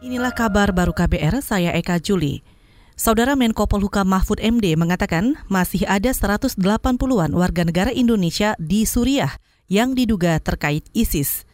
Inilah 0.00 0.32
kabar 0.32 0.72
baru 0.72 0.96
KBR, 0.96 1.44
saya 1.44 1.76
Eka 1.76 2.00
Juli. 2.00 2.40
Saudara 2.96 3.36
Menko 3.36 3.68
Polhukam 3.68 4.08
Mahfud 4.08 4.40
MD 4.40 4.72
mengatakan 4.72 5.36
masih 5.44 5.84
ada 5.84 6.08
180-an 6.08 7.36
warga 7.36 7.68
negara 7.68 7.92
Indonesia 7.92 8.56
di 8.56 8.88
Suriah 8.88 9.36
yang 9.68 9.92
diduga 9.92 10.40
terkait 10.40 10.88
ISIS. 10.96 11.44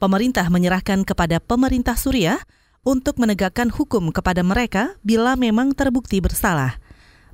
Pemerintah 0.00 0.48
menyerahkan 0.48 1.04
kepada 1.04 1.44
pemerintah 1.44 1.92
Suriah 1.92 2.40
untuk 2.88 3.20
menegakkan 3.20 3.68
hukum 3.68 4.08
kepada 4.16 4.40
mereka 4.40 4.96
bila 5.04 5.36
memang 5.36 5.76
terbukti 5.76 6.24
bersalah. 6.24 6.80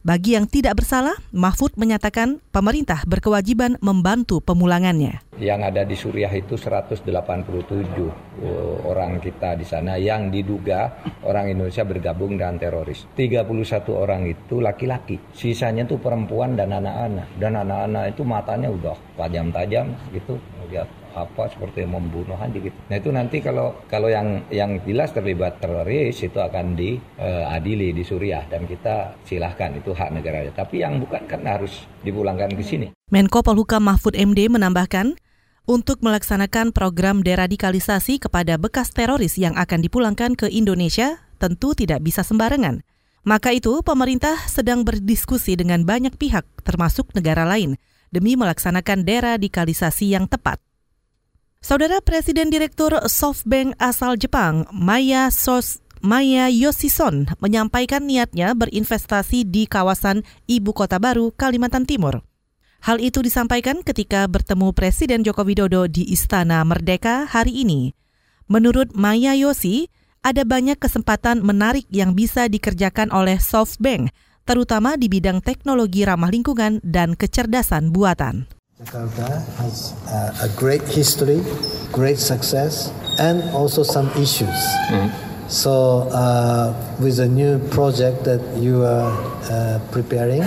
Bagi 0.06 0.38
yang 0.38 0.46
tidak 0.46 0.78
bersalah, 0.78 1.18
Mahfud 1.34 1.74
menyatakan 1.74 2.38
pemerintah 2.54 3.02
berkewajiban 3.10 3.74
membantu 3.82 4.38
pemulangannya. 4.38 5.18
Yang 5.34 5.60
ada 5.66 5.82
di 5.82 5.98
Suriah 5.98 6.30
itu 6.30 6.54
187 6.54 7.10
orang 8.86 9.18
kita 9.18 9.58
di 9.58 9.66
sana 9.66 9.98
yang 9.98 10.30
diduga 10.30 11.02
orang 11.26 11.50
Indonesia 11.50 11.82
bergabung 11.82 12.38
dengan 12.38 12.54
teroris. 12.54 13.02
31 13.18 13.50
orang 13.90 14.30
itu 14.30 14.62
laki-laki, 14.62 15.18
sisanya 15.34 15.82
itu 15.82 15.98
perempuan 15.98 16.54
dan 16.54 16.70
anak-anak. 16.70 17.26
Dan 17.42 17.58
anak-anak 17.66 18.14
itu 18.14 18.22
matanya 18.22 18.70
udah 18.70 18.94
tajam-tajam 19.18 19.90
gitu, 20.14 20.38
lihat 20.70 20.86
apa 21.16 21.48
seperti 21.48 21.88
membunuh 21.88 22.36
aja 22.36 22.52
gitu. 22.52 22.76
Nah 22.92 22.96
itu 23.00 23.08
nanti 23.08 23.40
kalau 23.40 23.72
kalau 23.88 24.12
yang 24.12 24.44
yang 24.52 24.76
jelas 24.84 25.16
terlibat 25.16 25.56
teroris 25.58 26.20
itu 26.20 26.36
akan 26.36 26.76
diadili 26.76 27.90
uh, 27.90 27.94
di 27.96 28.02
Suriah 28.04 28.44
dan 28.46 28.68
kita 28.68 29.16
silahkan 29.24 29.72
itu 29.72 29.96
hak 29.96 30.12
negara. 30.12 30.44
Tapi 30.52 30.84
yang 30.84 31.00
bukan 31.00 31.24
kan 31.24 31.40
harus 31.48 31.88
dipulangkan 32.04 32.52
ke 32.52 32.62
sini. 32.62 32.86
Menko 33.08 33.40
Polhukam 33.40 33.88
Mahfud 33.88 34.18
MD 34.18 34.52
menambahkan, 34.52 35.16
untuk 35.66 35.98
melaksanakan 35.98 36.70
program 36.70 37.26
deradikalisasi 37.26 38.22
kepada 38.22 38.54
bekas 38.54 38.94
teroris 38.94 39.34
yang 39.34 39.58
akan 39.58 39.82
dipulangkan 39.82 40.38
ke 40.38 40.46
Indonesia 40.46 41.26
tentu 41.42 41.74
tidak 41.74 42.06
bisa 42.06 42.22
sembarangan. 42.22 42.86
Maka 43.26 43.50
itu, 43.50 43.82
pemerintah 43.82 44.38
sedang 44.46 44.86
berdiskusi 44.86 45.58
dengan 45.58 45.82
banyak 45.82 46.14
pihak, 46.14 46.46
termasuk 46.62 47.10
negara 47.18 47.42
lain, 47.42 47.74
demi 48.14 48.38
melaksanakan 48.38 49.02
deradikalisasi 49.02 50.14
yang 50.14 50.30
tepat. 50.30 50.62
Saudara 51.66 51.98
Presiden 51.98 52.46
Direktur 52.46 52.94
SoftBank 52.94 53.74
asal 53.82 54.14
Jepang, 54.14 54.70
Maya 54.70 55.34
Sos 55.34 55.82
Maya 55.98 56.46
Yoshison 56.46 57.26
menyampaikan 57.42 58.06
niatnya 58.06 58.54
berinvestasi 58.54 59.42
di 59.42 59.66
kawasan 59.66 60.22
Ibu 60.46 60.70
Kota 60.70 61.02
Baru, 61.02 61.34
Kalimantan 61.34 61.82
Timur. 61.82 62.22
Hal 62.86 63.02
itu 63.02 63.18
disampaikan 63.18 63.82
ketika 63.82 64.30
bertemu 64.30 64.70
Presiden 64.78 65.26
Joko 65.26 65.42
Widodo 65.42 65.90
di 65.90 66.06
Istana 66.06 66.62
Merdeka 66.62 67.26
hari 67.26 67.66
ini. 67.66 67.98
Menurut 68.46 68.94
Maya 68.94 69.34
Yosi, 69.34 69.90
ada 70.22 70.46
banyak 70.46 70.78
kesempatan 70.78 71.42
menarik 71.42 71.90
yang 71.90 72.14
bisa 72.14 72.46
dikerjakan 72.46 73.10
oleh 73.10 73.42
SoftBank, 73.42 74.14
terutama 74.46 74.94
di 74.94 75.10
bidang 75.10 75.42
teknologi 75.42 76.06
ramah 76.06 76.30
lingkungan 76.30 76.78
dan 76.86 77.18
kecerdasan 77.18 77.90
buatan. 77.90 78.55
Jakarta 78.76 79.40
has 79.56 79.96
uh, 80.12 80.44
a 80.44 80.52
great 80.52 80.84
history, 80.84 81.40
great 81.96 82.20
success, 82.20 82.92
and 83.16 83.40
also 83.56 83.80
some 83.80 84.12
issues. 84.20 84.52
Mm. 84.92 85.08
So, 85.48 86.04
uh, 86.12 86.76
with 87.00 87.16
a 87.16 87.24
new 87.24 87.56
project 87.72 88.28
that 88.28 88.44
you 88.60 88.84
are 88.84 89.16
uh, 89.48 89.80
preparing, 89.88 90.44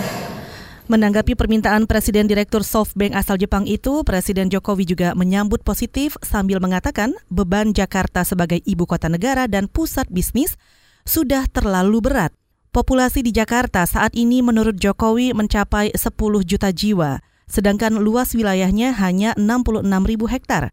Menanggapi 0.86 1.34
permintaan 1.34 1.90
Presiden 1.90 2.30
Direktur 2.30 2.62
SoftBank 2.62 3.18
asal 3.18 3.34
Jepang 3.38 3.66
itu, 3.66 4.06
Presiden 4.06 4.46
Jokowi 4.46 4.86
juga 4.86 5.14
menyambut 5.18 5.66
positif 5.66 6.14
sambil 6.22 6.62
mengatakan 6.62 7.14
beban 7.30 7.74
Jakarta 7.74 8.22
sebagai 8.22 8.62
ibu 8.62 8.86
kota 8.86 9.10
negara 9.10 9.50
dan 9.50 9.66
pusat 9.66 10.06
bisnis 10.06 10.54
sudah 11.02 11.50
terlalu 11.50 11.98
berat. 11.98 12.30
Populasi 12.70 13.26
di 13.26 13.34
Jakarta 13.34 13.86
saat 13.86 14.14
ini 14.14 14.38
menurut 14.42 14.78
Jokowi 14.78 15.34
mencapai 15.34 15.94
10 15.94 16.10
juta 16.46 16.70
jiwa 16.70 17.18
sedangkan 17.50 17.98
luas 17.98 18.32
wilayahnya 18.32 18.94
hanya 18.94 19.34
66 19.34 19.82
ribu 20.06 20.30
hektar. 20.30 20.70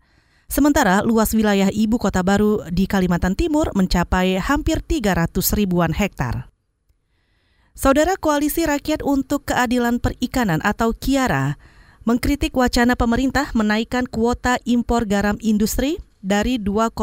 Sementara 0.47 1.03
luas 1.03 1.35
wilayah 1.35 1.67
ibu 1.73 1.99
kota 1.99 2.23
baru 2.23 2.63
di 2.71 2.87
Kalimantan 2.87 3.35
Timur 3.35 3.73
mencapai 3.75 4.39
hampir 4.39 4.79
300 4.79 5.33
ribuan 5.57 5.91
hektar. 5.91 6.47
Saudara 7.75 8.15
Koalisi 8.15 8.63
Rakyat 8.63 9.03
untuk 9.03 9.51
Keadilan 9.51 9.99
Perikanan 9.99 10.63
atau 10.63 10.95
KIARA 10.95 11.59
mengkritik 12.07 12.55
wacana 12.55 12.95
pemerintah 12.95 13.51
menaikkan 13.51 14.07
kuota 14.07 14.55
impor 14.63 15.03
garam 15.03 15.35
industri 15.43 15.99
dari 16.23 16.57
2,7 16.57 16.95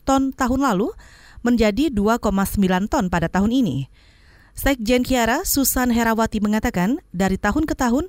ton 0.00 0.32
tahun 0.32 0.60
lalu 0.64 0.88
menjadi 1.44 1.92
2,9 1.92 2.88
ton 2.88 3.12
pada 3.12 3.28
tahun 3.28 3.52
ini. 3.52 3.86
Sekjen 4.56 5.06
Kiara 5.06 5.46
Susan 5.46 5.92
Herawati 5.92 6.42
mengatakan 6.42 6.98
dari 7.14 7.38
tahun 7.38 7.68
ke 7.68 7.76
tahun 7.76 8.08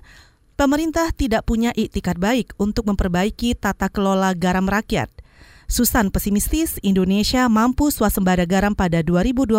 pemerintah 0.61 1.09
tidak 1.09 1.49
punya 1.49 1.73
iktikat 1.73 2.22
baik 2.22 2.53
untuk 2.61 2.85
memperbaiki 2.85 3.57
tata 3.57 3.89
kelola 3.89 4.38
garam 4.38 4.69
rakyat. 4.69 5.09
Susan 5.66 6.13
pesimistis 6.13 6.77
Indonesia 6.85 7.49
mampu 7.49 7.89
swasembada 7.89 8.45
garam 8.45 8.77
pada 8.77 9.01
2021 9.01 9.57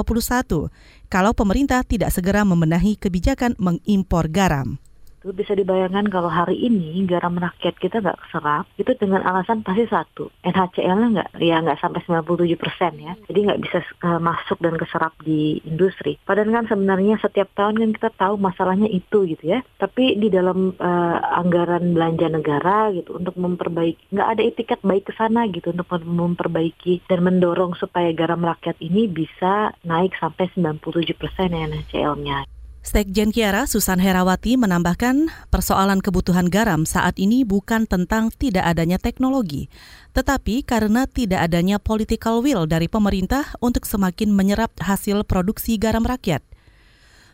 kalau 1.11 1.33
pemerintah 1.35 1.83
tidak 1.83 2.15
segera 2.15 2.47
membenahi 2.47 2.95
kebijakan 2.95 3.59
mengimpor 3.59 4.31
garam 4.31 4.79
itu 5.23 5.31
bisa 5.31 5.55
dibayangkan 5.55 6.11
kalau 6.11 6.27
hari 6.27 6.59
ini 6.59 7.07
garam 7.07 7.39
rakyat 7.39 7.79
kita 7.79 8.03
nggak 8.03 8.19
keserap 8.27 8.67
itu 8.75 8.91
dengan 8.99 9.23
alasan 9.23 9.63
pasti 9.63 9.87
satu 9.87 10.35
NHCL-nya 10.43 11.09
nggak 11.15 11.31
ya 11.39 11.63
nggak 11.63 11.79
sampai 11.79 12.03
97 12.03 12.59
persen 12.59 12.93
ya. 12.99 13.15
Jadi 13.31 13.39
nggak 13.47 13.61
bisa 13.63 13.79
uh, 14.03 14.19
masuk 14.19 14.59
dan 14.59 14.75
keserap 14.75 15.15
di 15.23 15.63
industri. 15.63 16.19
Padahal 16.27 16.51
kan 16.51 16.67
sebenarnya 16.67 17.23
setiap 17.23 17.55
tahun 17.55 17.79
kan 17.79 17.91
kita 17.95 18.11
tahu 18.19 18.35
masalahnya 18.43 18.91
itu 18.91 19.25
gitu 19.31 19.45
ya. 19.47 19.63
Tapi 19.79 20.19
di 20.19 20.27
dalam 20.27 20.75
uh, 20.75 21.17
anggaran 21.39 21.95
belanja 21.95 22.27
negara 22.27 22.91
gitu 22.91 23.15
untuk 23.15 23.39
memperbaiki 23.39 24.11
nggak 24.11 24.29
ada 24.29 24.43
etiket 24.43 24.81
baik 24.83 25.07
ke 25.07 25.13
sana 25.15 25.47
gitu 25.47 25.71
untuk 25.71 25.87
memperbaiki 26.03 27.07
dan 27.07 27.23
mendorong 27.23 27.79
supaya 27.79 28.11
garam 28.11 28.43
rakyat 28.43 28.75
ini 28.83 29.07
bisa 29.07 29.71
naik 29.87 30.19
sampai 30.19 30.51
97 30.59 31.15
persen 31.15 31.55
NHCL-nya 31.55 32.62
Sekjen 32.83 33.31
Kiara 33.31 33.71
Susan 33.71 34.03
Herawati 34.03 34.59
menambahkan 34.59 35.31
persoalan 35.55 36.03
kebutuhan 36.03 36.51
garam 36.51 36.83
saat 36.83 37.15
ini 37.15 37.47
bukan 37.47 37.87
tentang 37.87 38.35
tidak 38.35 38.67
adanya 38.67 38.99
teknologi, 38.99 39.71
tetapi 40.19 40.67
karena 40.67 41.07
tidak 41.07 41.47
adanya 41.47 41.79
political 41.79 42.43
will 42.43 42.67
dari 42.67 42.91
pemerintah 42.91 43.55
untuk 43.63 43.87
semakin 43.87 44.35
menyerap 44.35 44.75
hasil 44.83 45.23
produksi 45.23 45.79
garam 45.79 46.03
rakyat. 46.03 46.43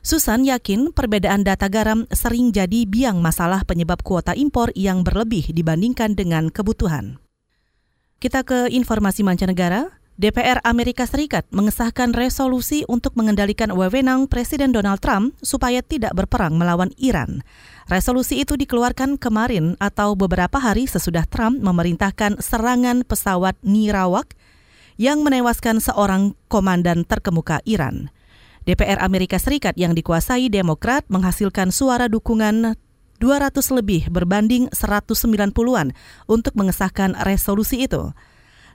Susan 0.04 0.44
yakin 0.44 0.92
perbedaan 0.92 1.42
data 1.42 1.66
garam 1.72 2.04
sering 2.12 2.53
jadi 2.53 2.84
biang 2.84 3.19
masalah 3.19 3.65
penyebab 3.65 4.04
kuota 4.04 4.36
impor 4.36 4.69
yang 4.76 5.00
berlebih 5.00 5.48
dibandingkan 5.50 6.12
dengan 6.12 6.53
kebutuhan. 6.53 7.19
Kita 8.20 8.44
ke 8.44 8.69
informasi 8.69 9.25
mancanegara. 9.25 9.97
DPR 10.18 10.58
Amerika 10.66 11.06
Serikat 11.06 11.46
mengesahkan 11.54 12.10
resolusi 12.10 12.82
untuk 12.90 13.14
mengendalikan 13.14 13.70
wewenang 13.70 14.26
Presiden 14.26 14.74
Donald 14.74 14.98
Trump 14.98 15.38
supaya 15.46 15.78
tidak 15.78 16.10
berperang 16.18 16.58
melawan 16.58 16.90
Iran. 16.98 17.46
Resolusi 17.86 18.42
itu 18.42 18.58
dikeluarkan 18.58 19.14
kemarin 19.14 19.78
atau 19.78 20.18
beberapa 20.18 20.58
hari 20.58 20.90
sesudah 20.90 21.22
Trump 21.22 21.62
memerintahkan 21.62 22.42
serangan 22.42 23.06
pesawat 23.06 23.54
Nirawak 23.62 24.34
yang 24.98 25.22
menewaskan 25.22 25.78
seorang 25.78 26.34
komandan 26.50 27.06
terkemuka 27.06 27.62
Iran. 27.62 28.10
DPR 28.66 28.98
Amerika 28.98 29.38
Serikat 29.38 29.78
yang 29.78 29.94
dikuasai 29.94 30.50
Demokrat 30.50 31.06
menghasilkan 31.06 31.70
suara 31.70 32.10
dukungan 32.10 32.74
200 33.22 33.54
lebih 33.70 34.10
berbanding 34.10 34.66
190-an 34.74 35.94
untuk 36.26 36.58
mengesahkan 36.58 37.14
resolusi 37.22 37.86
itu. 37.86 38.10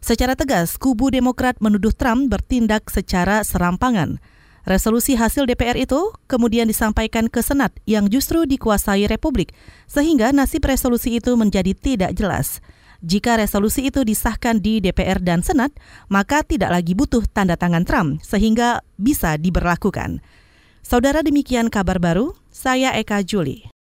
Secara 0.04 0.36
tegas, 0.36 0.76
kubu 0.76 1.08
Demokrat 1.08 1.64
menuduh 1.64 1.96
Trump 1.96 2.28
bertindak 2.28 2.92
secara 2.92 3.40
serampangan. 3.48 4.20
Resolusi 4.68 5.16
hasil 5.16 5.48
DPR 5.48 5.80
itu 5.80 6.12
kemudian 6.28 6.68
disampaikan 6.68 7.32
ke 7.32 7.40
Senat 7.40 7.72
yang 7.88 8.12
justru 8.12 8.44
dikuasai 8.44 9.08
Republik, 9.08 9.56
sehingga 9.88 10.36
nasib 10.36 10.68
resolusi 10.68 11.24
itu 11.24 11.32
menjadi 11.40 11.72
tidak 11.72 12.12
jelas. 12.20 12.60
Jika 13.00 13.40
resolusi 13.40 13.88
itu 13.88 14.04
disahkan 14.04 14.60
di 14.60 14.84
DPR 14.84 15.24
dan 15.24 15.40
Senat, 15.40 15.72
maka 16.12 16.44
tidak 16.44 16.76
lagi 16.76 16.96
butuh 16.96 17.24
tanda 17.32 17.56
tangan 17.56 17.88
Trump, 17.88 18.20
sehingga 18.28 18.84
bisa 19.00 19.40
diberlakukan. 19.40 20.20
Saudara 20.84 21.24
demikian 21.24 21.72
kabar 21.72 21.96
baru, 22.04 22.36
saya 22.52 22.92
Eka 23.00 23.24
Juli. 23.24 23.73